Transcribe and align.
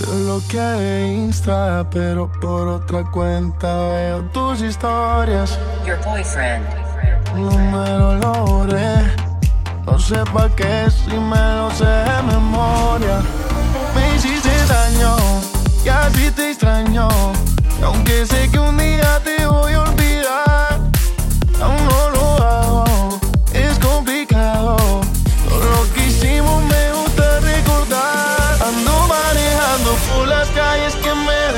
Te 0.00 0.06
bloqueé 0.06 0.60
de 0.80 1.08
Insta, 1.08 1.86
pero 1.90 2.32
por 2.40 2.66
otra 2.68 3.04
cuenta 3.10 3.88
veo 3.88 4.22
tus 4.32 4.62
historias. 4.62 5.58
Your 5.84 5.98
boyfriend. 6.06 6.64
Número 7.36 8.14
lo 8.16 8.32
borré. 8.46 8.94
No 9.84 9.98
sé 9.98 10.24
pa' 10.32 10.48
qué 10.56 10.90
si 10.90 11.10
me 11.10 11.36
lo 11.36 11.70
sé 11.72 11.84
de 11.84 12.22
memoria. 12.32 13.20
Me 13.94 14.16
hiciste 14.16 14.48
daño 14.68 15.16
y 15.84 15.88
así 15.90 16.30
te 16.30 16.52
extraño. 16.52 17.06
Y 17.78 17.84
aunque 17.84 18.24
sé 18.24 18.50
que 18.50 18.58
un 18.58 18.78
día 18.78 19.20
te 19.22 19.44
voy 19.44 19.74
a 19.74 19.82
olvidar, 19.82 19.99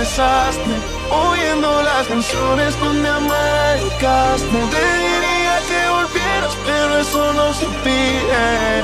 Oyendo 0.03 1.81
las 1.83 2.09
canciones 2.09 2.79
donde 2.81 3.09
amarcaste. 3.09 4.59
Te 4.75 4.85
diría 4.99 5.61
que 5.69 5.89
volvieras, 5.91 6.57
pero 6.67 6.99
eso 6.99 7.33
no 7.35 7.55
se 7.55 7.67
pide. 7.85 8.83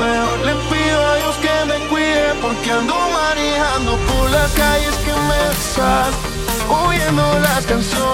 Mejor 0.00 0.38
le 0.44 0.54
pido 0.68 1.06
a 1.06 1.16
Dios 1.16 1.36
que 1.36 1.64
me 1.66 1.78
cuide 1.88 2.34
porque 2.42 2.72
ando 2.72 2.94
manejando 3.12 3.96
por 3.98 4.30
las 4.32 4.50
calles 4.52 4.96
que 4.96 5.12
me 5.12 5.48
besaste. 5.48 6.28
Oyendo 6.68 7.38
las 7.38 7.64
canciones 7.64 8.05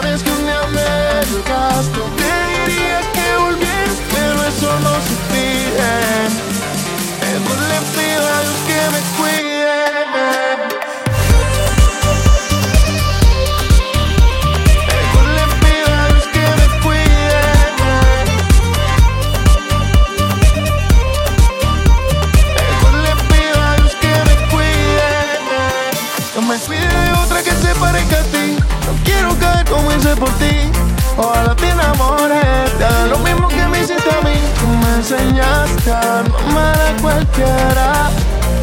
No 26.73 26.79
me 26.79 26.87
cuide 26.87 27.05
de 27.05 27.13
otra 27.13 27.43
que 27.43 27.51
se 27.51 27.71
a 27.71 28.23
ti. 28.33 28.57
No 28.87 29.05
quiero 29.05 29.37
caer 29.39 29.69
como 29.69 29.93
hice 29.93 30.17
por 30.17 30.31
ti. 30.39 30.71
Ojalá 31.17 31.55
te 31.55 31.69
enamores, 31.69 32.79
te 32.79 33.09
lo 33.09 33.19
mismo 33.19 33.49
que 33.49 33.67
me 33.67 33.81
hiciste 33.81 34.11
a 34.11 34.21
mí. 34.23 34.35
Tú 34.59 34.67
me 34.67 34.95
enseñaste 34.97 35.91
a 35.91 36.21
amar 36.21 36.81
a 36.81 37.03
cualquiera. 37.03 38.11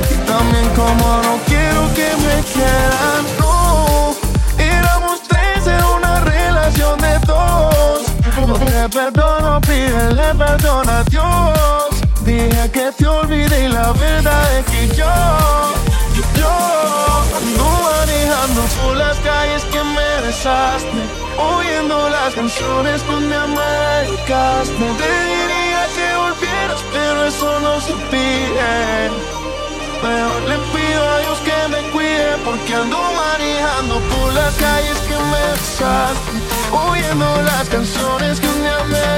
Y 0.09 0.15
también 0.25 0.67
como 0.75 1.21
no 1.23 1.39
quiero 1.45 1.93
que 1.93 2.09
me 2.25 2.41
quieran. 2.51 3.21
No, 3.39 4.15
éramos 4.57 5.21
tres 5.27 5.67
en 5.67 5.83
una 5.83 6.19
relación 6.21 6.99
de 6.99 7.19
dos. 7.27 8.01
No 8.47 8.53
te 8.55 8.89
perdono, 8.89 9.61
pídele 9.61 10.33
perdón 10.35 10.89
a 10.89 11.03
Dios. 11.03 11.89
Dije 12.25 12.71
que 12.71 12.91
te 12.97 13.07
olvidé 13.07 13.65
y 13.65 13.67
la 13.67 13.91
verdad 13.93 14.59
es 14.59 14.65
que 14.65 14.95
yo 14.95 15.05
besaste, 20.29 21.01
oyendo 21.37 22.07
las 22.09 22.35
canciones 22.35 22.97
donde 23.07 23.35
amarcaste. 23.35 24.85
Te 25.01 25.11
diría 25.31 25.81
que 25.95 26.07
volvieras, 26.23 26.81
pero 26.93 27.25
eso 27.25 27.59
no 27.61 27.81
se 27.81 27.93
pide. 28.11 29.09
Mejor 30.03 30.41
le 30.51 30.57
pido 30.73 31.01
a 31.13 31.17
Dios 31.23 31.39
que 31.47 31.59
me 31.73 31.81
cuide 31.93 32.31
porque 32.45 32.73
ando 32.75 32.99
manejando 33.23 33.95
por 34.11 34.33
las 34.33 34.53
calles 34.55 34.99
que 35.07 35.17
me 35.31 35.41
besaste, 35.51 36.37
oyendo 36.85 37.27
las 37.51 37.67
canciones 37.69 38.39
que 38.39 38.47
un 38.47 38.61
día 38.61 38.83
me. 38.91 39.09